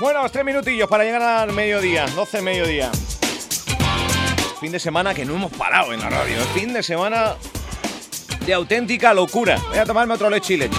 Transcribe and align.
Bueno, 0.00 0.28
tres 0.30 0.44
minutillos 0.44 0.88
para 0.88 1.02
llegar 1.02 1.22
al 1.22 1.52
mediodía, 1.52 2.06
12 2.14 2.40
mediodía. 2.40 2.88
Fin 4.60 4.70
de 4.70 4.78
semana 4.78 5.12
que 5.12 5.24
no 5.24 5.34
hemos 5.34 5.52
parado 5.52 5.92
en 5.92 5.98
la 5.98 6.08
radio. 6.08 6.36
Fin 6.54 6.72
de 6.72 6.84
semana 6.84 7.34
de 8.46 8.54
auténtica 8.54 9.12
locura. 9.12 9.58
Voy 9.68 9.78
a 9.78 9.84
tomarme 9.84 10.14
otro 10.14 10.30
leche 10.30 10.54
y 10.54 10.56
leche. 10.58 10.78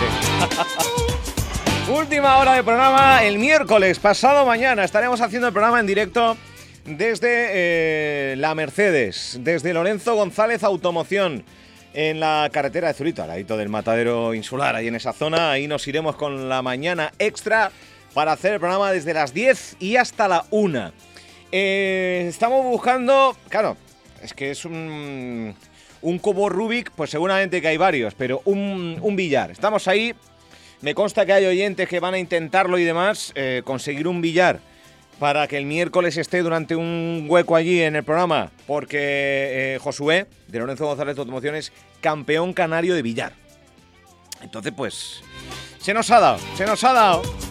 Última 1.94 2.38
hora 2.38 2.54
de 2.54 2.64
programa 2.64 3.22
el 3.26 3.40
miércoles, 3.40 4.00
pasado 4.00 4.46
mañana. 4.46 4.86
Estaremos 4.86 5.20
haciendo 5.20 5.48
el 5.48 5.54
programa 5.54 5.82
en 5.82 5.88
directo 5.88 6.38
desde 6.86 7.28
eh, 7.52 8.36
la 8.38 8.56
Mercedes, 8.56 9.38
desde 9.42 9.74
Lorenzo 9.74 10.16
González 10.16 10.64
Automoción, 10.64 11.44
en 11.94 12.22
la 12.22 12.50
carretera 12.54 12.88
de 12.88 12.94
Zurito, 12.94 13.24
al 13.24 13.28
ladito 13.28 13.58
del 13.58 13.68
matadero 13.68 14.34
insular, 14.34 14.78
ahí 14.78 14.88
en 14.88 14.96
esa 14.96 15.12
zona. 15.12 15.52
Ahí 15.52 15.68
nos 15.68 15.86
iremos 15.90 16.16
con 16.16 16.48
la 16.48 16.62
mañana 16.62 17.12
extra 17.20 17.72
para 18.20 18.34
hacer 18.34 18.52
el 18.52 18.60
programa 18.60 18.92
desde 18.92 19.14
las 19.14 19.34
10 19.34 19.78
y 19.80 19.96
hasta 19.96 20.28
la 20.28 20.44
1. 20.50 20.92
Eh, 21.54 22.26
estamos 22.28 22.66
buscando, 22.66 23.34
claro, 23.48 23.78
es 24.22 24.34
que 24.34 24.52
es 24.52 24.66
un, 24.66 25.56
un 26.02 26.20
cubo 26.20 26.50
Rubik, 26.50 26.92
pues 26.92 27.12
seguramente 27.12 27.62
que 27.62 27.70
hay 27.70 27.78
varios, 27.78 28.16
pero 28.16 28.42
un, 28.44 29.00
un 29.02 29.16
billar. 29.16 29.52
Estamos 29.52 29.88
ahí, 29.88 30.14
me 30.82 30.94
consta 30.94 31.26
que 31.26 31.32
hay 31.32 31.46
oyentes 31.46 31.88
que 31.88 32.02
van 32.02 32.14
a 32.14 32.20
intentarlo 32.20 32.78
y 32.78 32.84
demás, 32.84 33.32
eh, 33.36 33.62
conseguir 33.64 34.06
un 34.06 34.20
billar 34.20 34.60
para 35.18 35.48
que 35.48 35.56
el 35.56 35.66
miércoles 35.66 36.18
esté 36.18 36.42
durante 36.42 36.76
un 36.76 37.26
hueco 37.30 37.56
allí 37.56 37.82
en 37.82 37.96
el 37.96 38.04
programa, 38.04 38.52
porque 38.68 38.98
eh, 39.00 39.80
Josué, 39.80 40.28
de 40.50 40.60
Lorenzo 40.60 40.88
González 40.88 41.16
de 41.16 41.22
Automociones, 41.22 41.72
campeón 42.02 42.52
canario 42.52 42.96
de 42.96 43.02
billar. 43.02 43.32
Entonces, 44.42 44.74
pues, 44.76 45.22
se 45.80 45.94
nos 45.94 46.12
ha 46.12 46.20
dado, 46.20 46.40
se 46.58 46.66
nos 46.66 46.84
ha 46.84 46.92
dado. 46.92 47.49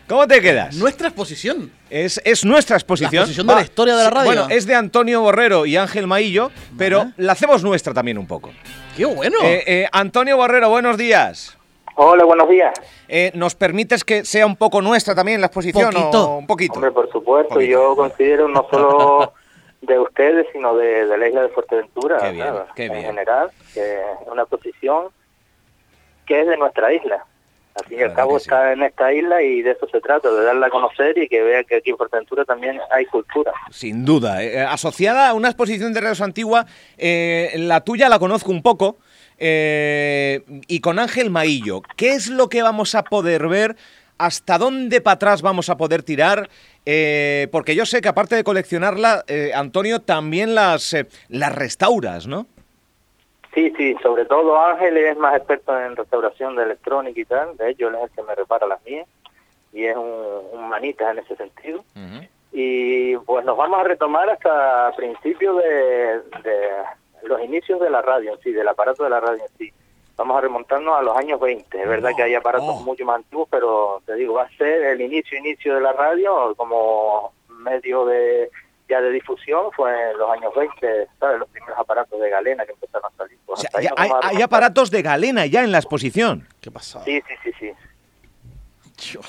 ¿Cómo 0.06 0.28
te 0.28 0.42
quedas? 0.42 0.76
Nuestra 0.76 1.09
exposición. 1.09 1.72
Es, 1.88 2.20
es 2.25 2.44
nuestra 2.44 2.76
exposición. 2.76 3.14
La 3.14 3.20
exposición 3.20 3.47
de 3.47 3.54
la 3.54 3.62
historia 3.62 3.97
de 3.97 4.04
la 4.04 4.10
radio. 4.10 4.26
Bueno, 4.26 4.47
es 4.50 4.66
de 4.66 4.75
Antonio 4.75 5.22
Borrero 5.22 5.64
y 5.64 5.78
Ángel 5.78 6.06
Maillo, 6.06 6.50
pero 6.76 7.10
la 7.16 7.32
hacemos 7.32 7.62
nuestra 7.62 7.94
también 7.94 8.19
un 8.19 8.26
poco. 8.26 8.53
¡Qué 8.94 9.06
bueno! 9.06 9.38
Eh, 9.43 9.64
eh, 9.66 9.88
Antonio 9.91 10.37
Borrero, 10.37 10.69
buenos 10.69 10.98
días. 10.98 11.56
Hola, 11.97 12.25
buenos 12.25 12.50
días. 12.50 12.75
Eh, 13.09 13.31
¿Nos 13.34 13.54
permites 13.54 14.04
que 14.04 14.25
sea 14.25 14.44
un 14.44 14.56
poco 14.56 14.82
nuestra 14.82 15.14
también 15.14 15.41
la 15.41 15.47
exposición? 15.47 15.94
Poquito. 15.94 16.31
o 16.31 16.38
un 16.38 16.47
poquito. 16.47 16.75
Hombre, 16.75 16.91
por 16.93 17.10
supuesto, 17.10 17.54
Poquito. 17.54 17.70
yo 17.70 17.97
considero 17.97 18.48
no 18.48 18.66
solo 18.70 19.32
de 19.87 19.99
ustedes, 19.99 20.47
sino 20.53 20.77
de, 20.77 21.06
de 21.06 21.19
la 21.19 21.28
isla 21.28 21.43
de 21.43 21.49
Fuerteventura, 21.49 22.19
Qué 22.19 22.33
bien, 22.33 22.55
qué 22.75 22.84
en 22.87 22.93
bien. 22.93 23.05
general, 23.05 23.50
que 23.72 23.81
es 23.81 24.28
una 24.31 24.45
posición 24.47 25.09
que 26.27 26.41
es 26.41 26.47
de 26.47 26.56
nuestra 26.56 26.93
isla. 26.93 27.25
Al 27.75 27.84
fin 27.87 27.99
y 27.99 28.03
al 28.03 28.15
cabo 28.15 28.39
sí. 28.39 28.44
está 28.44 28.73
en 28.73 28.84
esta 28.84 29.12
isla 29.12 29.43
y 29.43 29.61
de 29.62 29.73
eso 29.73 29.89
se 29.89 30.00
trata, 30.00 30.31
de 30.31 30.44
darla 30.44 30.69
a 30.69 30.71
conocer 30.71 31.19
y 31.19 31.28
que 31.28 31.43
vea 31.43 31.65
que 31.65 31.77
aquí 31.77 31.91
en 31.91 31.97
Fuerteventura 31.97 32.44
también 32.44 32.81
hay 32.93 33.05
cultura. 33.06 33.53
Sin 33.71 34.05
duda. 34.05 34.44
Eh, 34.44 34.61
asociada 34.61 35.28
a 35.28 35.34
una 35.34 35.49
exposición 35.49 35.93
de 35.93 36.00
radios 36.00 36.21
antigua, 36.21 36.67
eh, 36.97 37.53
la 37.56 37.81
tuya 37.81 38.09
la 38.09 38.21
conozco 38.21 38.53
un 38.53 38.62
poco, 38.62 38.99
eh, 39.39 40.43
y 40.69 40.81
con 40.81 41.00
Ángel 41.00 41.31
Maillo. 41.31 41.83
¿Qué 41.97 42.12
es 42.12 42.28
lo 42.28 42.49
que 42.49 42.62
vamos 42.62 42.94
a 42.94 43.03
poder 43.03 43.49
ver? 43.49 43.77
¿Hasta 44.19 44.58
dónde 44.58 45.00
para 45.00 45.14
atrás 45.14 45.42
vamos 45.42 45.69
a 45.70 45.76
poder 45.76 46.02
tirar? 46.02 46.48
Eh, 46.86 47.48
porque 47.50 47.75
yo 47.75 47.84
sé 47.84 48.00
que 48.00 48.08
aparte 48.08 48.36
de 48.36 48.44
coleccionarla, 48.44 49.25
eh, 49.26 49.52
Antonio, 49.54 50.00
también 50.00 50.54
las, 50.54 50.92
eh, 50.94 51.06
las 51.28 51.54
restauras, 51.54 52.26
¿no? 52.26 52.47
Sí, 53.54 53.72
sí, 53.76 53.97
sobre 54.02 54.25
todo 54.25 54.58
Ángel 54.58 54.97
es 54.97 55.16
más 55.16 55.36
experto 55.36 55.78
en 55.78 55.94
restauración 55.94 56.56
de 56.56 56.64
electrónica 56.64 57.20
y 57.20 57.25
tal, 57.25 57.56
de 57.56 57.70
hecho 57.70 57.88
él 57.88 57.94
es 57.97 58.02
el 58.02 58.10
que 58.10 58.22
me 58.22 58.34
repara 58.34 58.66
las 58.66 58.84
mías 58.84 59.06
y 59.72 59.84
es 59.84 59.97
un, 59.97 60.10
un 60.52 60.69
manita 60.69 61.10
en 61.10 61.19
ese 61.19 61.36
sentido. 61.36 61.84
y 62.52 63.16
pues 63.19 63.44
nos 63.44 63.56
vamos 63.56 63.81
a 63.81 63.84
retomar 63.84 64.28
hasta 64.28 64.92
principios 64.96 65.56
de, 65.58 66.20
de 66.42 66.69
los 67.25 67.41
inicios 67.42 67.81
de 67.81 67.91
la 67.91 68.02
radio 68.02 68.34
en 68.34 68.41
sí, 68.41 68.52
del 68.52 68.69
aparato 68.69 69.04
de 69.04 69.10
la 69.10 69.20
radio 69.20 69.42
en 69.42 69.58
sí. 69.58 69.72
Vamos 70.16 70.36
a 70.38 70.41
remontarnos 70.42 70.97
a 70.97 71.02
los 71.02 71.16
años 71.16 71.41
20. 71.41 71.80
Es 71.82 71.88
verdad 71.88 72.12
Oh, 72.12 72.16
que 72.16 72.22
hay 72.22 72.34
aparatos 72.34 72.69
oh. 72.69 72.80
mucho 72.84 73.04
más 73.04 73.16
antiguos, 73.16 73.48
pero 73.50 74.00
te 74.06 74.14
digo, 74.14 74.34
va 74.34 74.42
a 74.44 74.56
ser 74.56 74.82
el 74.84 75.00
inicio, 75.00 75.36
inicio 75.38 75.75
de 75.75 75.80
la 75.80 75.92
radio 75.92 76.54
como 76.56 77.32
medio 77.48 78.04
de 78.06 78.50
ya 78.88 79.00
de 79.00 79.10
difusión, 79.10 79.72
fue 79.72 80.10
en 80.10 80.19
los 80.19 80.30
años 80.30 80.52
20, 80.54 81.06
¿sabes? 81.19 81.38
Los 81.38 81.48
primeros 81.48 81.78
aparatos 81.78 82.20
de 82.20 82.28
galena 82.30 82.66
que 82.66 82.72
empezaron 82.72 83.10
a 83.12 83.16
salir. 83.16 83.38
Pues 83.47 83.60
O 83.60 83.62
sea, 83.62 83.80
ya 83.80 83.91
hay, 83.97 84.10
a 84.10 84.19
hay 84.28 84.42
aparatos 84.42 84.91
de 84.91 85.00
galena 85.02 85.47
ya 85.47 85.64
en 85.64 85.72
la 85.72 85.78
exposición. 85.78 86.46
¿Qué 86.60 86.70
pasa? 86.70 87.02
Sí, 87.02 87.20
sí, 87.26 87.34
sí, 87.42 87.52
sí. 87.58 87.72
Tío. 88.96 89.20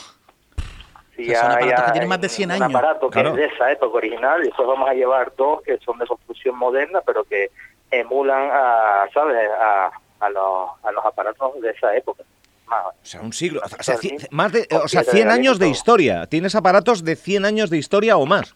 Sí, 1.16 1.24
O 1.24 1.26
sea, 1.32 1.42
son 1.44 1.52
aparatos 1.54 1.70
ya 1.80 1.86
que 1.86 1.92
tienen 1.94 2.10
más 2.10 2.22
de 2.22 2.30
100 2.30 2.50
un 2.52 2.62
años. 2.64 2.76
aparato 2.76 3.08
que 3.10 3.14
Claro. 3.14 3.30
es 3.30 3.36
de 3.38 3.46
esa 3.46 3.72
época 3.72 3.98
original 3.98 4.42
y 4.42 4.48
después 4.48 4.68
vamos 4.68 4.90
a 4.90 4.94
llevar 4.94 5.34
dos 5.38 5.62
que 5.62 5.78
son 5.78 5.98
de 6.00 6.06
construcción 6.06 6.58
moderna, 6.58 7.00
pero 7.06 7.24
que 7.24 7.50
emulan 7.92 8.50
a, 8.52 9.08
¿sabes? 9.14 9.50
A, 9.58 9.90
a, 10.20 10.30
los, 10.30 10.70
a 10.84 10.92
los 10.92 11.06
aparatos 11.06 11.60
de 11.62 11.70
esa 11.72 11.96
época. 11.96 12.24
Más, 12.68 12.86
O 12.88 12.94
sea, 13.04 13.22
un 13.22 13.32
siglo. 13.34 13.62
O 13.64 13.84
sea, 13.84 13.96
cien- 13.98 14.28
más 14.32 14.52
de, 14.52 14.68
o 14.72 14.88
sea, 14.88 15.02
Siete 15.04 15.18
100 15.18 15.28
de 15.28 15.34
años 15.34 15.60
de 15.60 15.70
historia. 15.70 16.26
Tienes 16.28 16.56
aparatos 16.56 17.04
de 17.04 17.16
100 17.16 17.46
años 17.46 17.70
de 17.70 17.78
historia 17.78 18.18
o 18.18 18.26
más. 18.26 18.54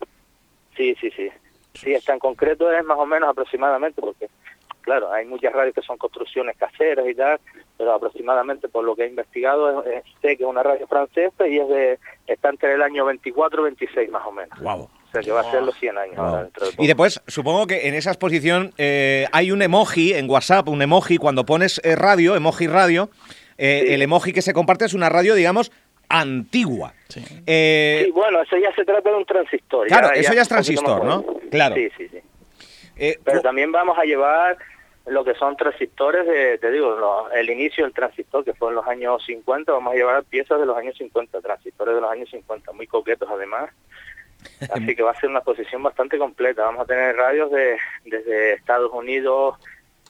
Sí, 0.75 0.96
sí, 1.00 1.12
sí. 1.16 1.30
Sí, 1.75 1.94
está 1.94 2.14
en 2.14 2.20
concreto 2.20 2.72
es 2.72 2.84
más 2.84 2.97
o 2.97 3.06
menos 3.06 3.30
aproximadamente, 3.30 4.02
porque, 4.02 4.28
claro, 4.81 5.12
hay 5.14 5.25
muchas 5.25 5.53
radios 5.53 5.75
que 5.75 5.81
son 5.84 5.97
construcciones 5.97 6.58
caseras 6.58 7.08
y 7.08 7.14
tal, 7.14 7.40
pero 7.78 7.94
aproximadamente 7.94 8.68
por 8.68 8.84
lo 8.84 8.96
que 8.96 9.03
he 9.03 9.08
investigado, 9.08 9.84
es- 9.84 9.97
es- 9.97 10.03
sé 10.22 10.36
que 10.38 10.44
es 10.44 10.50
una 10.50 10.64
radio 10.64 10.88
francesa 10.88 11.47
y 11.47 11.59
es 11.59 11.70
de 11.70 12.00
está 12.26 12.50
entre 12.50 12.74
el 12.74 12.81
año 12.81 13.06
24 13.06 13.62
y 13.62 13.64
26 13.66 14.09
más 14.09 14.26
o 14.26 14.31
menos. 14.31 14.59
Wow. 14.59 14.90
O 15.09 15.12
sea, 15.12 15.22
que 15.22 15.31
va 15.31 15.42
a 15.42 15.52
ser 15.52 15.64
los 15.64 15.75
100 15.80 15.97
años 15.97 16.18
ahora 16.18 16.44
dentro 16.44 16.66
de 16.66 16.72
poco. 16.72 16.84
Y 16.84 16.88
después, 16.88 17.22
supongo 17.28 17.66
que 17.68 17.88
en 17.88 17.96
esa 17.96 18.12
exposición 18.12 18.72
eh, 18.78 19.25
hay 19.31 19.52
un 19.52 19.62
emoji 19.62 20.14
en 20.14 20.30
WhatsApp, 20.30 20.67
un 20.70 20.82
emoji, 20.82 21.17
cuando 21.17 21.46
pones 21.46 21.82
eh, 21.84 21.96
radio, 21.96 22.35
emoji 22.35 22.67
radio, 22.67 23.09
eh, 23.58 23.84
Sí. 23.88 23.94
el 23.94 24.02
emoji 24.03 24.32
que 24.34 24.41
se 24.44 24.53
comparte 24.53 24.85
es 24.85 24.94
una 24.94 25.09
radio, 25.09 25.34
digamos, 25.35 25.72
antigua. 26.09 26.94
Sí. 27.08 27.23
Eh, 27.47 28.03
Sí, 28.06 28.11
bueno, 28.11 28.41
eso 28.41 28.56
ya 28.58 28.73
se 28.76 28.85
trata 28.85 29.09
de 29.09 29.16
un 29.16 29.26
transistor. 29.26 29.88
Claro, 29.88 30.11
eso 30.14 30.34
ya 30.34 30.41
es 30.41 30.47
transistor, 30.47 31.03
¿no? 31.06 31.23
Claro. 31.52 31.76
Sí, 31.76 31.90
sí, 31.97 32.08
sí. 32.09 32.20
eh, 32.97 33.17
Pero 33.23 33.41
también 33.41 33.72
vamos 33.72 33.97
a 33.97 34.03
llevar 34.03 34.58
lo 35.06 35.23
que 35.23 35.34
son 35.35 35.56
transistores 35.58 36.28
de, 36.28 36.58
te 36.59 36.70
digo, 36.72 36.91
lo- 36.96 37.32
el 37.32 37.50
inicio 37.50 37.84
del 37.84 37.94
transistor, 37.94 38.46
que 38.46 38.53
fue 38.53 38.70
en 38.70 38.76
los 38.76 38.85
años 38.88 39.23
50, 39.26 39.72
vamos 39.72 39.94
a 39.94 39.96
llevar 39.96 40.23
piezas 40.23 40.59
de 40.59 40.66
los 40.67 40.78
años 40.78 40.96
50, 40.97 41.41
transistores 41.41 41.96
de 41.96 42.02
los 42.02 42.11
años 42.11 42.29
50, 42.29 42.72
muy 42.73 42.85
coquetos 42.85 43.28
además. 43.32 43.72
Así 44.73 44.96
que 44.96 45.03
va 45.03 45.11
a 45.11 45.20
ser 45.20 45.29
una 45.29 45.40
exposición 45.40 45.84
bastante 45.84 46.17
completa. 46.17 46.64
Vamos 46.64 46.82
a 46.82 46.85
tener 46.85 47.16
radios 47.16 47.52
de 47.52 47.78
desde 48.06 48.53
Estados 48.53 48.91
Unidos, 48.94 49.58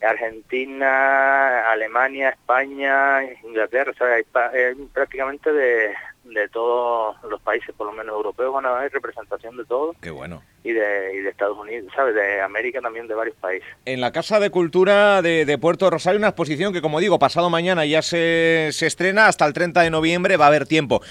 Argentina, 0.01 1.69
Alemania, 1.69 2.29
España, 2.29 3.23
Inglaterra, 3.43 3.91
o 3.91 3.95
sea, 3.95 4.07
hay 4.07 4.23
hay 4.33 4.75
prácticamente 4.93 5.51
de, 5.51 5.93
de 6.23 6.47
todos 6.49 7.15
los 7.29 7.41
países, 7.41 7.73
por 7.75 7.87
lo 7.87 7.93
menos 7.93 8.13
europeos, 8.15 8.53
van 8.53 8.65
a 8.65 8.77
haber 8.77 8.91
representación 8.91 9.57
de 9.57 9.65
todo. 9.65 9.95
Qué 10.01 10.11
bueno. 10.11 10.43
Y 10.63 10.73
de, 10.73 11.15
y 11.15 11.21
de 11.21 11.29
Estados 11.29 11.57
Unidos, 11.57 11.91
¿sabes? 11.95 12.13
De 12.13 12.41
América 12.41 12.81
también, 12.81 13.07
de 13.07 13.15
varios 13.15 13.35
países. 13.37 13.67
En 13.85 13.99
la 14.01 14.11
Casa 14.11 14.39
de 14.39 14.49
Cultura 14.49 15.21
de, 15.21 15.45
de 15.45 15.57
Puerto 15.57 15.89
Rosario, 15.89 16.19
una 16.19 16.27
exposición 16.27 16.73
que, 16.73 16.81
como 16.81 16.99
digo, 16.99 17.17
pasado 17.17 17.49
mañana 17.49 17.85
ya 17.85 18.01
se, 18.01 18.69
se 18.73 18.85
estrena, 18.85 19.27
hasta 19.27 19.45
el 19.45 19.53
30 19.53 19.81
de 19.81 19.89
noviembre 19.89 20.37
va 20.37 20.45
a 20.45 20.47
haber 20.49 20.65
tiempo. 20.67 21.01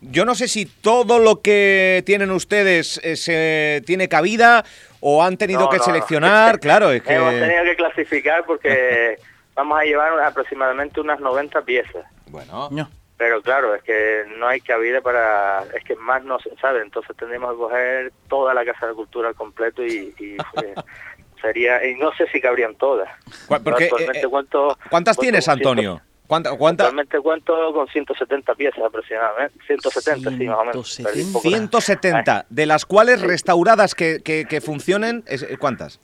Yo 0.00 0.24
no 0.24 0.34
sé 0.34 0.48
si 0.48 0.66
todo 0.66 1.18
lo 1.18 1.40
que 1.40 2.02
tienen 2.06 2.30
ustedes 2.30 2.98
eh, 3.04 3.16
se 3.16 3.82
tiene 3.86 4.08
cabida 4.08 4.64
o 5.00 5.22
han 5.22 5.36
tenido 5.36 5.60
No, 5.60 5.68
que 5.68 5.76
no, 5.76 5.82
no. 5.82 5.84
seleccionar, 5.92 6.58
claro, 6.60 6.90
es 6.90 7.02
que... 7.02 7.14
Hemos 7.14 7.34
tenido 7.34 7.64
que 7.64 7.76
clasificar 7.76 8.44
porque 8.46 9.18
vamos 9.54 9.78
a 9.78 9.84
llevar 9.84 10.18
aproximadamente 10.20 11.00
unas 11.00 11.20
90 11.20 11.62
piezas. 11.62 12.06
Bueno, 12.26 12.68
No. 12.72 12.88
Pero 13.16 13.40
claro, 13.42 13.74
es 13.74 13.82
que 13.82 14.24
no 14.36 14.48
hay 14.48 14.60
cabida 14.60 15.00
para... 15.00 15.62
Es 15.74 15.84
que 15.84 15.94
más 15.96 16.24
no 16.24 16.38
se 16.40 16.54
sabe, 16.56 16.82
entonces 16.82 17.16
tendríamos 17.16 17.52
que 17.52 17.56
coger 17.58 18.12
toda 18.28 18.52
la 18.54 18.64
Casa 18.64 18.86
de 18.88 18.94
Cultura 18.94 19.28
al 19.28 19.34
completo 19.34 19.84
y, 19.84 20.12
y, 20.18 20.36
eh, 20.62 20.74
sería... 21.40 21.86
Y 21.86 21.94
no 21.96 22.12
sé 22.16 22.26
si 22.32 22.40
cabrían 22.40 22.74
todas. 22.74 23.08
Porque, 23.48 23.84
Actualmente 23.84 24.20
eh, 24.20 24.28
cuento- 24.28 24.76
¿cuántas 24.90 25.16
tienes, 25.16 25.46
Antonio? 25.48 26.00
¿Cuánta, 26.26 26.56
cuánta? 26.56 26.84
Actualmente 26.84 27.20
cuento 27.20 27.72
con 27.74 27.86
170 27.88 28.54
piezas 28.54 28.82
aproximadamente. 28.82 29.58
170, 29.66 30.30
sí, 30.30 30.44
más 30.46 30.58
o 30.58 30.64
menos. 30.64 30.94
170. 30.94 31.10
Perdí 31.10 31.22
un 31.26 31.32
poco. 31.32 31.48
170, 31.48 32.46
de 32.48 32.66
las 32.66 32.86
cuales 32.86 33.20
restauradas 33.20 33.94
que, 33.94 34.22
que, 34.24 34.46
que 34.46 34.60
funcionen, 34.62 35.24
eh, 35.26 35.56
¿cuántas? 35.58 36.00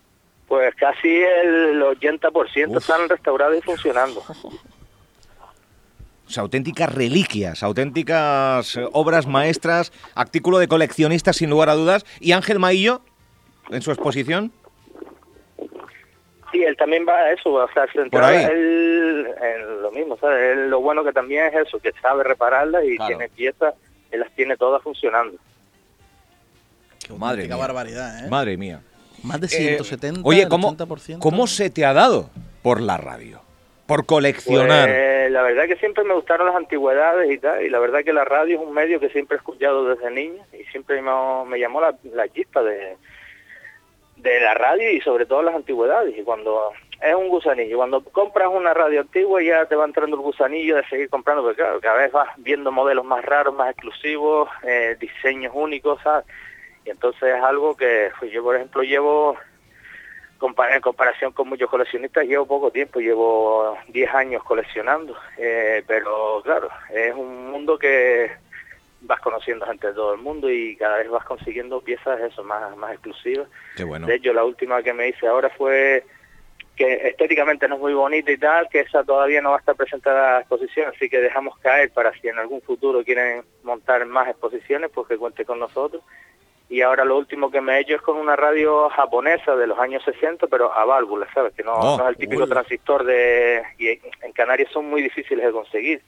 Pues 0.46 0.75
casi 0.75 1.08
el 1.22 1.82
80% 1.82 2.69
Uf. 2.69 2.76
están 2.76 3.08
restauradas 3.08 3.58
y 3.58 3.62
funcionando. 3.62 4.22
O 6.28 6.30
sea, 6.30 6.42
auténticas 6.42 6.94
reliquias, 6.94 7.62
auténticas 7.62 8.76
eh, 8.76 8.86
obras 8.92 9.26
maestras, 9.26 9.92
artículo 10.14 10.58
de 10.58 10.69
coleccionistas 10.69 11.36
sin 11.36 11.48
lugar 11.48 11.70
a 11.70 11.75
dudas. 11.75 12.04
¿Y 12.20 12.32
Ángel 12.32 12.58
Maillo, 12.58 13.00
en 13.70 13.80
su 13.80 13.90
exposición? 13.90 14.52
Sí, 16.52 16.62
él 16.62 16.76
también 16.76 17.04
va 17.08 17.14
a 17.14 17.32
eso, 17.32 17.52
va 17.52 17.64
a 17.64 17.66
estar 17.66 17.90
Por 17.92 18.02
centrado 18.02 18.26
ahí. 18.26 18.44
él 18.44 19.26
en 19.42 19.82
lo 19.82 19.90
mismo, 19.90 20.16
¿sabes? 20.19 20.52
Él, 20.56 20.70
lo 20.70 20.80
bueno 20.80 21.02
que 21.04 21.12
también 21.12 21.46
es 21.46 21.66
eso, 21.66 21.78
que 21.78 21.92
sabe 22.00 22.25
repararlas 22.25 22.84
y 22.84 22.96
Claro. 22.96 23.08
tiene 23.16 23.28
piezas, 23.31 23.74
él 24.10 24.20
las 24.20 24.31
tiene 24.34 24.56
todas 24.56 24.82
funcionando. 24.82 25.36
Qué 27.06 27.12
Madre 27.14 27.46
mía. 27.46 27.56
barbaridad, 27.56 28.24
¿eh? 28.24 28.28
Madre 28.28 28.56
mía. 28.56 28.82
Más 29.22 29.40
de 29.40 29.46
Eh, 29.46 29.50
170, 29.50 30.20
oye, 30.24 30.42
el 30.42 30.48
¿cómo, 30.48 30.74
80%. 30.76 31.19
¿cómo 31.20 31.46
se 31.46 31.70
te 31.70 31.84
ha 31.84 31.92
dado 31.92 32.31
por 32.62 32.81
la 32.81 32.96
radio? 32.98 33.40
Por 33.88 34.05
coleccionar. 34.05 34.87
Pues, 34.87 35.31
la 35.31 35.43
verdad 35.43 35.67
que 35.67 35.76
siempre 35.76 36.05
me 36.05 36.12
gustaron 36.12 36.46
las 36.46 36.56
antigüedades 36.56 37.31
y 37.31 37.38
tal, 37.38 37.64
y 37.64 37.70
la 37.70 37.79
verdad 37.79 38.05
que 38.05 38.12
la 38.12 38.26
radio 38.26 38.61
es 38.61 38.67
un 38.67 38.75
medio 38.75 39.00
que 39.00 39.08
siempre 39.08 39.37
he 39.37 39.38
escuchado 39.38 39.88
desde 39.88 40.11
niño 40.11 40.43
y 40.52 40.62
siempre 40.64 41.00
me, 41.00 41.11
me 41.46 41.58
llamó 41.58 41.81
la, 41.81 41.96
la 42.12 42.29
chispa 42.29 42.62
de, 42.62 42.99
de 44.17 44.40
la 44.40 44.52
radio 44.52 44.93
y 44.93 45.00
sobre 45.00 45.25
todo 45.25 45.43
las 45.43 45.55
antigüedades. 45.55 46.14
Y 46.19 46.23
cuando 46.23 46.70
es 47.00 47.14
un 47.14 47.31
gusanillo, 47.31 47.79
cuando 47.79 48.05
compras 48.05 48.49
una 48.52 48.75
radio 48.75 49.00
antigua 49.00 49.43
ya 49.43 49.64
te 49.64 49.75
va 49.75 49.87
entrando 49.87 50.17
el 50.17 50.23
gusanillo 50.23 50.76
de 50.76 50.84
seguir 50.88 51.08
comprando, 51.08 51.43
porque 51.43 51.62
claro, 51.62 51.81
cada 51.81 51.96
vez 51.96 52.12
vas 52.12 52.29
viendo 52.37 52.70
modelos 52.70 53.06
más 53.06 53.25
raros, 53.25 53.55
más 53.55 53.70
exclusivos, 53.70 54.50
eh, 54.64 54.99
diseños 55.00 55.52
únicos, 55.55 55.99
¿sabes? 56.02 56.26
Y 56.84 56.91
entonces 56.91 57.23
es 57.23 57.43
algo 57.43 57.75
que 57.75 58.11
pues, 58.19 58.31
yo, 58.32 58.43
por 58.43 58.56
ejemplo, 58.56 58.82
llevo 58.82 59.38
en 60.40 60.81
comparación 60.81 61.32
con 61.32 61.49
muchos 61.49 61.69
coleccionistas 61.69 62.25
llevo 62.25 62.46
poco 62.46 62.70
tiempo, 62.70 63.00
llevo 63.00 63.76
10 63.88 64.14
años 64.14 64.43
coleccionando, 64.44 65.17
eh, 65.37 65.82
pero 65.87 66.40
claro, 66.44 66.69
es 66.93 67.14
un 67.14 67.50
mundo 67.50 67.79
que 67.79 68.31
vas 69.00 69.20
conociendo 69.20 69.67
gente 69.67 69.88
de 69.88 69.94
todo 69.94 70.14
el 70.14 70.20
mundo 70.20 70.50
y 70.50 70.76
cada 70.76 70.99
vez 70.99 71.08
vas 71.08 71.25
consiguiendo 71.25 71.81
piezas 71.81 72.20
eso 72.20 72.43
más, 72.44 72.76
más 72.76 72.93
exclusivas. 72.93 73.49
Qué 73.76 73.85
bueno. 73.85 74.06
De 74.06 74.17
hecho, 74.17 74.32
la 74.32 74.44
última 74.44 74.82
que 74.82 74.93
me 74.93 75.08
hice 75.08 75.26
ahora 75.26 75.50
fue 75.50 76.05
que 76.79 77.08
estéticamente 77.08 77.67
no 77.67 77.75
es 77.75 77.81
muy 77.81 77.93
bonita 77.93 78.31
y 78.31 78.38
tal, 78.38 78.69
que 78.69 78.81
esa 78.81 79.02
todavía 79.02 79.43
no 79.43 79.50
va 79.50 79.56
a 79.56 79.58
estar 79.58 79.75
presentada 79.75 80.29
a 80.29 80.32
la 80.34 80.41
exposición, 80.41 80.93
así 80.94 81.11
que 81.11 81.19
dejamos 81.19 81.58
caer 81.58 81.91
para 81.91 82.12
si 82.12 82.29
en 82.29 82.38
algún 82.38 82.62
futuro 82.62 83.02
quieren 83.02 83.43
montar 83.64 84.06
más 84.06 84.29
exposiciones, 84.29 84.91
pues 84.94 85.08
que 85.08 85.19
cuente 85.19 85.44
con 85.44 85.58
nosotros. 85.58 86.02
Y 86.70 86.82
ahora 86.82 87.05
lo 87.05 87.17
último 87.17 87.50
que 87.50 87.61
me 87.62 87.76
he 87.76 87.81
hecho 87.81 87.94
es 87.97 88.03
con 88.03 88.17
una 88.19 88.37
radio 88.37 88.91
japonesa 88.91 89.56
de 89.56 89.67
los 89.67 89.79
años 89.79 90.03
60, 90.05 90.49
pero 90.49 90.73
a 90.73 90.85
válvula, 90.85 91.26
¿sabes? 91.32 91.55
Que 91.55 91.62
no, 91.65 91.73
Oh, 91.73 91.97
no 91.97 92.05
es 92.05 92.11
el 92.11 92.17
típico 92.19 92.43
uy. 92.43 92.49
transistor 92.49 93.05
de... 93.05 93.62
Y 93.79 93.88
en 93.88 94.32
Canarias 94.35 94.70
son 94.73 94.88
muy 94.91 95.00
difíciles 95.03 95.47
de 95.47 95.53
conseguir. 95.53 96.03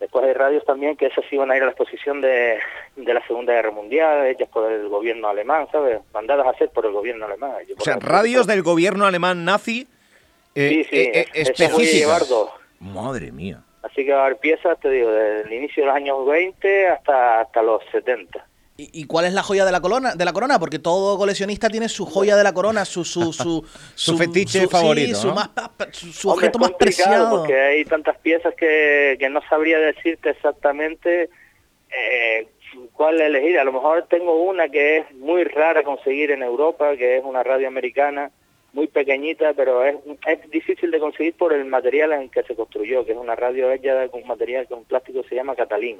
Después 0.00 0.24
hay 0.24 0.32
radios 0.32 0.64
también 0.64 0.96
que 0.96 1.06
esas 1.06 1.24
iban 1.32 1.50
a 1.50 1.56
ir 1.56 1.62
a 1.62 1.66
la 1.66 1.72
exposición 1.72 2.20
de, 2.20 2.58
de 2.96 3.14
la 3.14 3.20
Segunda 3.26 3.52
Guerra 3.52 3.72
Mundial, 3.72 4.26
hechas 4.26 4.48
por 4.48 4.70
el 4.70 4.88
gobierno 4.88 5.28
alemán, 5.28 5.66
¿sabes? 5.72 5.98
Mandadas 6.14 6.46
a 6.46 6.50
hacer 6.50 6.70
por 6.70 6.86
el 6.86 6.92
gobierno 6.92 7.26
alemán. 7.26 7.52
Yo, 7.68 7.74
O 7.76 7.80
sea, 7.82 7.96
radios 8.00 8.46
del 8.46 8.62
gobierno 8.62 9.06
alemán 9.06 9.44
nazi 9.44 9.86
eh, 10.54 10.68
Sí, 10.70 10.84
sí, 10.84 10.96
eh, 10.96 11.10
eh, 11.14 11.26
es- 11.34 11.50
esas 11.50 11.72
voy 11.72 11.86
a 11.86 11.90
llevar 11.92 12.22
específicas. 12.22 12.28
dos. 12.28 12.50
Madre 12.80 13.32
mía. 13.32 13.60
Así 13.82 14.04
que 14.06 14.12
va 14.12 14.22
a 14.22 14.26
haber 14.26 14.38
piezas, 14.38 14.78
te 14.80 14.88
digo, 14.88 15.10
desde 15.10 15.42
el 15.42 15.52
inicio 15.52 15.82
de 15.82 15.86
los 15.88 15.96
años 15.96 16.24
20 16.26 16.88
hasta, 16.88 17.40
hasta 17.40 17.62
los 17.62 17.82
70. 17.92 18.46
¿Y, 18.80 19.00
y 19.00 19.04
cuál 19.06 19.24
es 19.24 19.32
la 19.32 19.42
joya 19.42 19.64
de 19.64 19.72
la 19.72 19.80
corona? 19.80 20.14
De 20.14 20.24
la 20.24 20.32
corona, 20.32 20.60
porque 20.60 20.78
todo 20.78 21.18
coleccionista 21.18 21.68
tiene 21.68 21.88
su 21.88 22.06
joya 22.06 22.36
de 22.36 22.44
la 22.44 22.52
corona, 22.54 22.84
su 22.84 23.04
su 23.04 23.32
su, 23.32 23.64
Su 23.96 24.16
fetiche 24.16 24.68
favorito, 24.68 25.16
sí, 25.16 25.20
su 25.22 25.26
¿no? 25.28 25.34
más 25.34 25.48
pa- 25.48 25.72
pa- 25.76 25.88
su, 25.92 26.12
su 26.12 26.30
Hombre, 26.30 26.46
objeto 26.46 26.58
es 26.64 26.70
más 26.70 26.78
preciado. 26.78 27.38
Porque 27.38 27.60
hay 27.60 27.84
tantas 27.84 28.16
piezas 28.18 28.54
que, 28.54 29.16
que 29.18 29.28
no 29.30 29.40
sabría 29.48 29.80
decirte 29.80 30.30
exactamente 30.30 31.28
eh, 31.90 32.46
cuál 32.92 33.20
elegir. 33.20 33.58
A 33.58 33.64
lo 33.64 33.72
mejor 33.72 34.06
tengo 34.08 34.44
una 34.44 34.68
que 34.68 34.98
es 34.98 35.12
muy 35.16 35.42
rara 35.42 35.82
conseguir 35.82 36.30
en 36.30 36.44
Europa, 36.44 36.96
que 36.96 37.16
es 37.18 37.24
una 37.24 37.42
radio 37.42 37.66
americana, 37.66 38.30
muy 38.72 38.86
pequeñita, 38.86 39.54
pero 39.54 39.82
es, 39.84 39.96
es 40.26 40.50
difícil 40.50 40.90
de 40.90 41.00
conseguir 41.00 41.34
por 41.34 41.52
el 41.52 41.64
material 41.64 42.12
en 42.12 42.28
que 42.28 42.42
se 42.42 42.54
construyó, 42.54 43.04
que 43.04 43.12
es 43.12 43.18
una 43.18 43.34
radio 43.34 43.70
hecha 43.72 44.06
con 44.08 44.26
material 44.26 44.66
con 44.68 44.84
plástico 44.84 45.22
que 45.22 45.28
se 45.30 45.34
llama 45.36 45.56
catalín. 45.56 45.98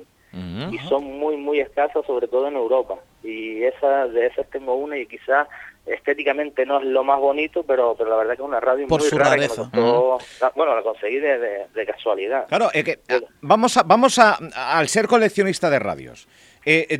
Y 0.71 0.79
son 0.89 1.05
muy 1.05 1.37
muy 1.37 1.61
escasas 1.61 2.05
sobre 2.07 2.29
todo 2.29 2.47
en 2.49 2.57
Europa. 2.57 2.97
Y 3.25 3.63
esa 3.65 4.07
de 4.09 4.27
esas 4.27 4.49
tengo 4.51 4.75
una 4.75 4.99
y 4.99 5.07
quizás 5.07 5.49
estéticamente 5.87 6.67
no 6.67 6.79
es 6.81 6.85
lo 6.85 7.03
más 7.03 7.19
bonito 7.19 7.63
pero 7.63 7.95
pero 7.97 8.11
la 8.11 8.17
verdad 8.17 8.37
que 8.37 8.43
es 8.43 8.49
una 8.49 8.61
radio 8.61 8.87
Por 8.87 9.01
muy 9.01 9.09
su 9.09 9.17
rara 9.19 9.35
que 9.37 9.41
me 9.41 9.49
costó- 9.49 10.19
bueno 10.55 10.77
la 10.77 10.83
conseguí 10.83 11.17
de, 11.19 11.39
de- 11.39 11.67
de 11.75 11.87
casualidad. 11.87 12.47
Claro, 12.49 12.69
es 12.75 12.85
que 12.85 12.99
vamos 13.41 13.77
a, 13.79 13.83
vamos 13.85 14.19
a, 14.19 14.39
al 14.55 14.89
ser 14.89 15.07
coleccionista 15.07 15.71
de 15.71 15.79
radios, 15.79 16.29
eh, 16.67 16.87
eh, 16.91 16.99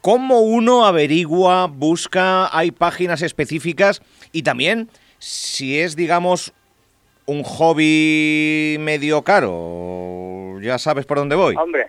¿cómo 0.00 0.40
uno 0.40 0.86
averigua, 0.86 1.66
busca, 1.66 2.56
hay 2.56 2.70
páginas 2.70 3.22
específicas 3.22 4.02
y 4.32 4.42
también 4.42 4.88
si 5.18 5.78
es, 5.78 5.96
digamos, 5.96 6.52
un 7.26 7.42
hobby 7.42 8.76
medio 8.80 9.22
caro? 9.22 10.58
Ya 10.60 10.78
sabes 10.78 11.06
por 11.06 11.18
dónde 11.18 11.36
voy. 11.36 11.56
hombre 11.56 11.88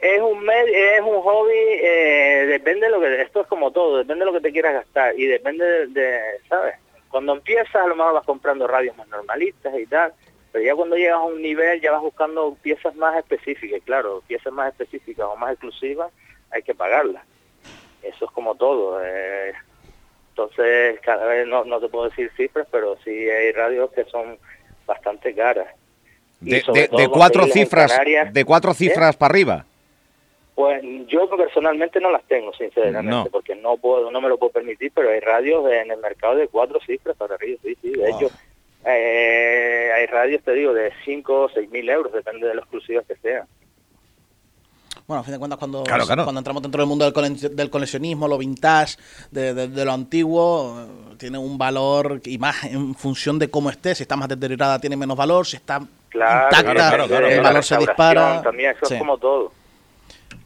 es 0.00 0.20
un 0.20 0.48
es 0.50 1.00
un 1.02 1.20
hobby 1.20 1.52
eh, 1.54 2.46
depende 2.48 2.86
de 2.86 2.92
lo 2.92 3.00
que 3.00 3.20
esto 3.22 3.42
es 3.42 3.46
como 3.46 3.70
todo 3.70 3.98
depende 3.98 4.24
de 4.24 4.30
lo 4.30 4.32
que 4.32 4.40
te 4.40 4.52
quieras 4.52 4.72
gastar 4.72 5.18
y 5.18 5.26
depende 5.26 5.64
de, 5.64 5.86
de, 5.88 6.20
sabes 6.48 6.76
cuando 7.10 7.34
empiezas 7.34 7.74
a 7.74 7.86
lo 7.86 7.96
mejor 7.96 8.14
vas 8.14 8.24
comprando 8.24 8.66
radios 8.66 8.96
más 8.96 9.08
normalistas 9.08 9.78
y 9.78 9.86
tal 9.86 10.14
pero 10.52 10.64
ya 10.64 10.74
cuando 10.74 10.96
llegas 10.96 11.18
a 11.18 11.24
un 11.24 11.42
nivel 11.42 11.80
ya 11.82 11.92
vas 11.92 12.00
buscando 12.00 12.56
piezas 12.62 12.94
más 12.96 13.16
específicas 13.18 13.82
claro 13.84 14.22
piezas 14.26 14.52
más 14.52 14.68
específicas 14.68 15.26
o 15.26 15.36
más 15.36 15.52
exclusivas 15.52 16.10
hay 16.50 16.62
que 16.62 16.74
pagarlas 16.74 17.22
eso 18.02 18.24
es 18.24 18.30
como 18.32 18.54
todo 18.54 18.98
eh, 19.04 19.52
entonces 20.30 20.98
cada 21.00 21.26
vez 21.26 21.46
no, 21.46 21.64
no 21.64 21.80
te 21.80 21.88
puedo 21.88 22.08
decir 22.08 22.30
cifras 22.36 22.66
pero 22.70 22.96
sí 23.04 23.10
hay 23.10 23.52
radios 23.52 23.90
que 23.92 24.04
son 24.04 24.38
bastante 24.86 25.34
caras 25.34 25.68
De, 26.40 26.62
cuatro 27.12 27.46
cifras, 27.46 27.92
Canarias, 27.92 28.32
de 28.32 28.44
cuatro 28.44 28.70
¿eh? 28.72 28.74
cifras 28.74 29.14
para 29.16 29.32
arriba. 29.32 29.66
Pues 30.54 30.82
yo 31.06 31.28
personalmente 31.28 32.00
no 32.00 32.10
las 32.10 32.22
tengo, 32.24 32.52
sinceramente, 32.54 33.10
No. 33.10 33.26
porque 33.30 33.54
no 33.54 33.76
puedo, 33.76 34.10
no 34.10 34.20
me 34.22 34.28
lo 34.28 34.38
puedo 34.38 34.52
permitir, 34.52 34.90
pero 34.94 35.10
hay 35.10 35.20
radios 35.20 35.70
en 35.70 35.90
el 35.90 35.98
mercado 36.00 36.36
de 36.36 36.48
cuatro 36.48 36.80
cifras 36.80 37.16
para 37.16 37.34
arriba, 37.34 37.58
sí, 37.62 37.76
sí. 37.82 37.90
De 37.90 37.98
Wow. 38.10 38.16
hecho, 38.16 38.30
eh, 38.86 39.90
hay 39.94 40.06
radios, 40.06 40.42
te 40.42 40.52
digo, 40.52 40.72
de 40.74 40.92
cinco 41.04 41.42
o 41.42 41.48
seis 41.50 41.70
mil 41.70 41.88
euros, 41.88 42.12
depende 42.12 42.46
de 42.46 42.54
lo 42.54 42.60
exclusivas 42.62 43.06
que 43.06 43.16
sean. 43.16 43.46
Bueno, 45.10 45.22
a 45.22 45.24
fin 45.24 45.32
de 45.32 45.38
cuentas, 45.40 45.58
cuando, 45.58 45.82
Claro, 45.82 46.06
claro. 46.06 46.22
cuando 46.22 46.38
entramos 46.38 46.62
dentro 46.62 46.80
del 46.82 46.88
mundo 46.88 47.04
del, 47.04 47.12
cole- 47.12 47.30
del 47.50 47.68
coleccionismo, 47.68 48.28
lo 48.28 48.38
vintage, 48.38 48.96
de, 49.32 49.54
de- 49.54 49.66
de 49.66 49.84
lo 49.84 49.90
antiguo, 49.90 50.80
eh, 51.10 51.14
tiene 51.18 51.36
un 51.36 51.58
valor 51.58 52.20
y 52.26 52.38
más 52.38 52.62
en 52.62 52.94
función 52.94 53.36
de 53.36 53.50
cómo 53.50 53.70
esté. 53.70 53.92
Si 53.96 54.04
está 54.04 54.14
más 54.14 54.28
deteriorada, 54.28 54.78
tiene 54.78 54.96
menos 54.96 55.16
valor. 55.16 55.44
Si 55.48 55.56
está 55.56 55.80
Claro, 56.10 56.44
intacta, 56.44 56.72
claro, 56.72 57.06
claro, 57.08 57.26
el 57.26 57.32
claro. 57.32 57.42
valor 57.42 57.64
se 57.64 57.76
dispara. 57.78 58.40
También, 58.40 58.70
eso 58.70 58.86
Sí. 58.86 58.94
es 58.94 59.00
como 59.00 59.18
todo. 59.18 59.50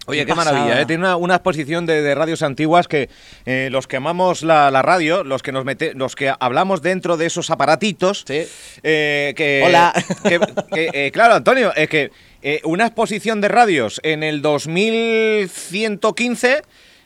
Oye, 0.07 0.27
Qué 0.27 0.35
maravilla. 0.35 0.81
¿eh? 0.81 0.87
Tiene 0.87 1.05
una, 1.05 1.17
una 1.17 1.35
exposición 1.37 1.87
de, 1.87 2.03
de 2.03 2.15
radios 2.15 2.43
antiguas 2.43 2.89
que 2.89 3.09
eh, 3.47 3.69
los 3.71 3.87
que 3.87 3.97
amamos 3.97 4.43
la, 4.43 4.71
la 4.71 4.83
radio, 4.83 5.25
los 5.25 5.43
que 5.43 5.51
nos 5.53 5.65
mete, 5.65 5.95
los 5.95 6.15
que 6.15 6.31
hablamos 6.39 6.83
dentro 6.83 7.17
de 7.17 7.25
esos 7.27 7.49
aparatitos, 7.51 8.25
Sí. 8.27 8.43
eh, 8.83 9.33
que, 9.37 9.63
Hola. 9.65 9.93
que- 10.23 10.41
que, 10.73 10.91
eh, 11.07 11.11
claro, 11.11 11.35
Antonio, 11.35 11.73
es 11.75 11.89
que 11.89 12.11
eh, 12.43 12.61
una 12.65 12.85
exposición 12.87 13.41
de 13.41 13.49
radios 13.49 14.01
en 14.03 14.23
el 14.23 14.43
2115 14.43 16.63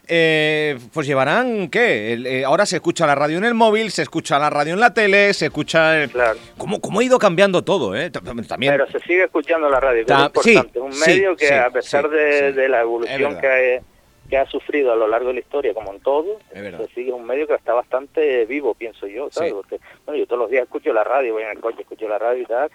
eh, 0.09 0.79
pues 0.93 1.07
llevarán, 1.07 1.69
¿qué? 1.69 2.15
Eh, 2.15 2.45
ahora 2.45 2.67
se 2.67 2.77
escucha 2.77 3.07
la 3.07 3.15
radio 3.15 3.39
en 3.39 3.45
el 3.45 3.55
móvil, 3.55 3.91
se 3.91 4.03
escucha 4.03 4.39
la 4.39 4.51
radio 4.51 4.75
en 4.75 4.81
la 4.81 4.95
tele, 4.95 5.35
se 5.35 5.47
escucha... 5.47 6.03
El... 6.03 6.11
Claro. 6.11 6.39
¿Cómo, 6.57 6.81
¿Cómo 6.81 7.01
ha 7.01 7.05
ido 7.05 7.19
cambiando 7.19 7.63
todo, 7.63 7.95
eh? 7.95 8.11
También... 8.11 8.73
Pero 8.73 8.87
se 8.87 9.01
sigue 9.01 9.25
escuchando 9.25 9.69
la 9.69 9.81
radio, 9.81 10.05
que 10.07 10.13
es 10.13 10.19
importante. 10.19 10.81
un 10.81 10.99
medio 10.99 11.37
que 11.37 11.53
a 11.53 11.71
pesar 11.71 12.09
de, 12.09 12.69
la 12.69 12.81
evolución 12.81 13.39
que, 13.41 13.83
que, 14.29 14.37
ha 14.37 14.47
sufrido 14.47 14.93
a 14.93 14.97
lo 14.97 15.07
largo 15.07 15.29
de 15.29 15.35
la 15.35 15.41
historia, 15.41 15.75
como 15.75 15.93
en 15.93 16.01
todo, 16.01 16.39
se 16.53 16.87
sigue 16.95 17.13
un 17.13 17.27
medio 17.27 17.47
que 17.47 17.55
está 17.55 17.75
bastante 17.75 18.47
vivo, 18.47 18.75
pienso 18.75 19.07
yo, 19.07 19.29
¿sabes? 19.31 19.53
Porque, 19.53 19.79
bueno, 20.07 20.19
yo 20.19 20.27
todos 20.27 20.41
los 20.41 20.51
días 20.51 20.65
escucho 20.65 20.93
la 20.93 21.05
radio, 21.05 21.35
voy 21.35 21.43
en 21.43 21.51
el 21.51 21.61
coche, 21.61 21.83
escucho 21.83 22.09
la 22.09 22.19
radio 22.19 22.43
y 22.43 22.47
tal, 22.47 22.71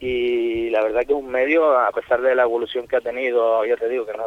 y 0.00 0.70
la 0.70 0.82
verdad 0.82 1.00
que 1.00 1.12
es 1.12 1.18
un 1.18 1.30
medio, 1.30 1.78
a 1.78 1.92
pesar 1.92 2.20
de 2.22 2.34
la 2.34 2.42
evolución 2.42 2.88
que 2.88 2.96
ha 2.96 3.00
tenido, 3.00 3.64
ya 3.64 3.76
te 3.76 3.88
digo 3.88 4.04
que 4.04 4.14
no 4.14 4.24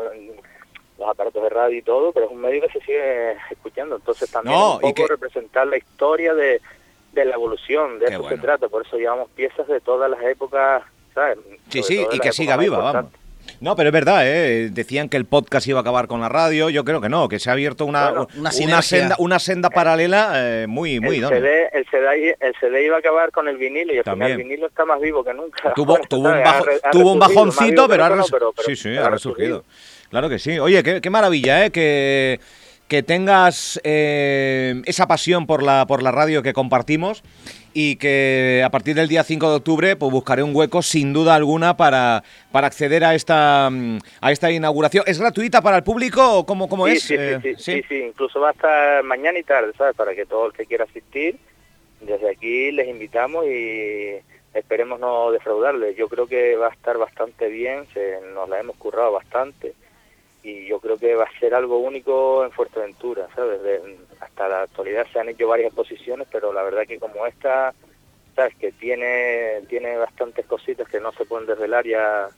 los 0.97 1.09
aparatos 1.09 1.43
de 1.43 1.49
radio 1.49 1.77
y 1.77 1.81
todo, 1.81 2.11
pero 2.11 2.27
es 2.27 2.31
un 2.31 2.41
medio 2.41 2.61
que 2.61 2.69
se 2.69 2.79
sigue 2.85 3.33
escuchando. 3.51 3.95
Entonces 3.95 4.29
también 4.31 4.57
un 4.57 4.79
poco 4.79 5.07
representar 5.07 5.67
la 5.67 5.77
historia 5.77 6.33
de, 6.33 6.61
de 7.13 7.25
la 7.25 7.35
evolución, 7.35 7.99
de 7.99 8.07
eso 8.07 8.27
se 8.29 8.37
trata. 8.37 8.67
Por 8.67 8.85
eso 8.85 8.97
llevamos 8.97 9.29
piezas 9.31 9.67
de 9.67 9.79
todas 9.81 10.09
las 10.09 10.21
épocas, 10.23 10.83
¿sabes? 11.13 11.37
Sí, 11.69 11.83
sí, 11.83 12.05
y 12.11 12.19
que 12.19 12.31
siga 12.31 12.57
viva, 12.57 12.77
vamos. 12.77 13.11
No, 13.61 13.75
pero 13.75 13.89
es 13.89 13.93
verdad, 13.93 14.27
¿eh? 14.27 14.69
decían 14.71 15.07
que 15.07 15.17
el 15.17 15.25
podcast 15.25 15.67
iba 15.67 15.79
a 15.79 15.81
acabar 15.81 16.07
con 16.07 16.19
la 16.19 16.29
radio, 16.29 16.69
yo 16.69 16.83
creo 16.83 16.99
que 16.99 17.09
no, 17.09 17.29
que 17.29 17.39
se 17.39 17.49
ha 17.49 17.53
abierto 17.53 17.85
una, 17.85 18.27
una, 18.37 18.81
senda, 18.81 19.15
una 19.19 19.39
senda 19.39 19.69
paralela 19.69 20.33
eh, 20.35 20.67
muy, 20.67 20.99
muy 20.99 21.17
el 21.17 21.27
CD, 21.27 21.69
el, 21.71 21.85
CD, 21.85 22.37
el 22.39 22.55
CD 22.59 22.85
iba 22.85 22.97
a 22.97 22.99
acabar 22.99 23.31
con 23.31 23.47
el 23.47 23.57
vinilo 23.57 23.93
y 23.93 23.97
al 23.99 24.03
final 24.03 24.31
el 24.31 24.37
vinilo 24.37 24.67
está 24.67 24.85
más 24.85 24.99
vivo 24.99 25.23
que 25.23 25.33
nunca. 25.33 25.73
Tuvo, 25.73 25.97
tuvo, 26.09 26.29
un, 26.29 26.43
tuvo 26.91 27.13
un, 27.13 27.19
bajoncito, 27.19 27.87
pero, 27.87 28.05
ha, 28.05 28.23
sí, 28.65 28.75
sí, 28.75 28.97
ha 28.97 29.09
resurgido. 29.09 29.63
Claro 30.15 30.29
que 30.29 30.39
sí. 30.39 30.59
Oye, 30.59 30.81
qué, 30.81 31.09
maravilla, 31.09 31.65
¿eh? 31.65 31.71
Que, 31.71 32.39
que 32.87 33.03
tengas 33.03 33.81
eh, 33.83 34.81
esa 34.85 35.07
pasión 35.07 35.45
por 35.45 35.61
la, 35.61 35.85
por 35.87 36.01
la 36.01 36.13
radio 36.13 36.41
que 36.41 36.53
compartimos 36.53 37.21
y 37.73 37.97
que 37.97 38.63
a 38.65 38.69
partir 38.69 38.95
del 38.95 39.09
día 39.09 39.25
5 39.25 39.49
de 39.49 39.55
octubre 39.57 39.95
pues 39.97 40.09
buscaré 40.13 40.41
un 40.41 40.55
hueco 40.55 40.81
sin 40.81 41.11
duda 41.11 41.35
alguna 41.35 41.75
para, 41.75 42.23
para 42.53 42.67
acceder 42.67 43.03
a 43.03 43.13
esta 43.13 43.67
a 43.67 44.31
esta 44.31 44.51
inauguración. 44.51 45.03
¿Es 45.05 45.19
gratuita 45.19 45.61
para 45.61 45.75
el 45.75 45.83
público 45.83 46.39
o 46.39 46.45
cómo, 46.45 46.69
cómo 46.69 46.87
es? 46.87 47.11
Eh, 47.11 47.41
sí, 47.43 47.55
sí, 47.57 47.83
sí, 47.89 47.95
incluso 48.07 48.39
va 48.39 48.47
a 48.47 48.53
estar 48.53 49.03
mañana 49.03 49.37
y 49.37 49.43
tarde, 49.43 49.73
¿sabes? 49.77 49.97
Para 49.97 50.15
que 50.15 50.25
todo 50.25 50.45
el 50.45 50.53
que 50.53 50.65
quiera 50.65 50.85
asistir, 50.85 51.37
desde 51.99 52.29
aquí 52.29 52.71
les 52.71 52.87
invitamos 52.87 53.45
y 53.47 54.15
esperemos 54.53 54.97
no 54.97 55.31
defraudarles. 55.31 55.97
Yo 55.97 56.07
creo 56.07 56.25
que 56.25 56.55
va 56.55 56.67
a 56.67 56.73
estar 56.73 56.97
bastante 56.97 57.49
bien, 57.49 57.85
se, 57.93 58.21
nos 58.33 58.47
la 58.47 58.61
hemos 58.61 58.77
currado 58.77 59.11
bastante 59.11 59.73
y 60.45 60.67
yo 60.67 60.79
creo 60.79 60.97
que 60.97 61.15
va 61.15 61.23
a 61.23 61.39
ser 61.39 61.55
algo 61.55 61.79
único 61.79 62.45
en 62.45 62.51
Fuerteventura, 62.51 63.27
¿sabes? 63.35 63.59
hasta 64.19 64.47
la 64.47 64.61
actualidad 64.61 65.07
se 65.11 65.19
han 65.19 65.29
hecho 65.29 65.47
varias 65.47 65.67
exposiciones, 65.67 66.27
pero 66.31 66.53
la 66.53 66.61
verdad 66.61 66.85
que 66.87 66.99
como 66.99 67.25
esta, 67.25 67.73
¿sabes? 68.35 68.55
Que 68.55 68.71
tiene, 68.71 69.63
tiene 69.67 69.97
bastantes 69.97 70.45
cositas 70.45 70.87
que 70.87 70.99
no 70.99 71.11
se 71.13 71.25
pueden 71.25 71.47
desvelar 71.47 71.87
ya 71.87 72.29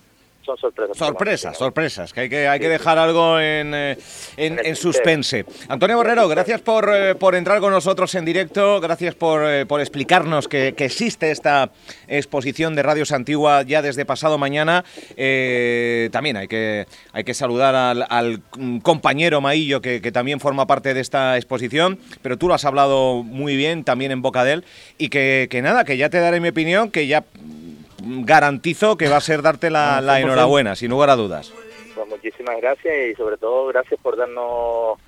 son 0.48 0.58
sorpresas. 0.58 0.98
Sorpresas, 0.98 1.58
sorpresas, 1.58 2.14
que 2.14 2.22
hay 2.22 2.30
que, 2.30 2.48
hay 2.48 2.60
que 2.60 2.70
dejar 2.70 2.98
algo 2.98 3.40
en, 3.40 3.74
eh, 3.74 3.98
en, 4.38 4.76
suspense. 4.76 5.46
Antonio 5.68 5.98
Borrero, 5.98 6.28
gracias 6.28 6.62
por, 6.62 6.90
eh, 6.94 7.16
por 7.16 7.36
entrar 7.36 7.60
con 7.60 7.72
nosotros 7.72 8.16
en 8.16 8.24
directo, 8.24 8.80
gracias 8.80 9.14
por, 9.16 9.44
eh, 9.46 9.66
por 9.66 9.82
explicarnos 9.82 10.48
que, 10.48 10.74
que, 10.76 10.86
existe 10.86 11.32
esta 11.32 11.72
exposición 12.08 12.76
de 12.76 12.84
Radios 12.84 13.12
Antigua 13.12 13.64
ya 13.64 13.82
desde 13.82 14.06
pasado 14.06 14.38
mañana. 14.38 14.86
también 16.12 16.38
hay 16.38 16.48
que, 16.48 16.88
hay 17.12 17.24
que 17.24 17.34
saludar 17.34 17.76
al, 17.76 18.42
compañero 18.82 19.42
Maillo 19.42 19.82
que, 19.82 20.02
que, 20.02 20.12
también 20.12 20.40
forma 20.40 20.66
parte 20.66 20.94
de 20.94 21.02
esta 21.02 21.36
exposición, 21.36 22.00
pero 22.22 22.38
tú 22.38 22.48
lo 22.48 22.54
has 22.54 22.64
hablado 22.64 23.24
muy 23.24 23.58
bien 23.58 23.84
también 23.84 24.12
en 24.12 24.22
boca 24.22 24.46
de 24.46 24.54
él 24.54 24.66
y 24.98 25.10
que, 25.10 25.48
que 25.52 25.62
nada, 25.62 25.84
que 25.84 25.98
ya 25.98 26.10
te 26.10 26.20
daré 26.20 26.40
mi 26.40 26.50
opinión, 26.50 26.90
que 26.90 27.08
ya 27.08 27.26
garantizo 28.26 28.98
que 28.98 29.10
va 29.10 29.18
a 29.18 29.22
ser 29.22 29.42
darte 29.42 29.70
la, 29.70 30.20
enhorabuena, 30.20 30.76
sin 30.76 30.92
lugar 30.92 31.10
a 31.10 31.16
dudas. 31.16 31.54
Pues 31.96 32.08
muchísimas 32.08 32.60
gracias 32.62 32.94
y 33.12 33.16
sobre 33.16 33.38
todo 33.38 33.68
gracias 33.68 34.00
por 34.02 34.18
darnos 34.18 35.00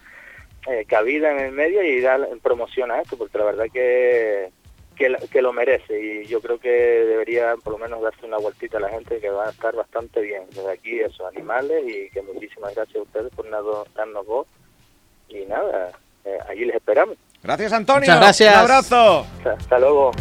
eh, 0.67 0.85
cabida 0.87 1.31
en 1.31 1.39
el 1.39 1.51
medio 1.51 1.83
y 1.83 2.01
dar 2.01 2.27
promoción 2.41 2.91
a 2.91 3.01
esto, 3.01 3.17
porque 3.17 3.37
la 3.37 3.45
verdad 3.45 3.65
que, 3.71 4.49
que, 4.95 5.41
lo 5.41 5.53
merece 5.53 6.01
y 6.01 6.25
yo 6.25 6.41
creo 6.41 6.59
que 6.59 6.69
debería 6.69 7.55
por 7.63 7.73
lo 7.73 7.79
menos 7.79 8.01
darse 8.01 8.25
una 8.25 8.37
vueltita 8.37 8.77
a 8.77 8.81
la 8.81 8.89
gente 8.89 9.19
que 9.19 9.29
va 9.29 9.47
a 9.47 9.51
estar 9.51 9.75
bastante 9.75 10.21
bien. 10.21 10.43
Desde 10.49 10.71
aquí 10.71 10.99
esos 10.99 11.25
animales 11.27 11.83
y 11.87 12.09
que 12.09 12.21
muchísimas 12.21 12.75
gracias 12.75 12.97
a 12.97 13.03
ustedes 13.03 13.33
por 13.33 13.49
darnos 13.49 14.25
voz 14.25 14.47
y 15.29 15.45
nada, 15.45 15.91
eh, 16.25 16.37
allí 16.49 16.65
les 16.65 16.75
esperamos. 16.75 17.15
Gracias 17.41 17.71
Antonio. 17.71 18.01
Muchas 18.01 18.19
gracias. 18.19 18.53
Un 18.53 18.59
abrazo. 18.59 19.25
Hasta 19.45 19.79
luego. 19.79 20.11